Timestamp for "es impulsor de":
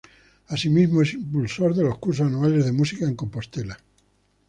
1.03-1.83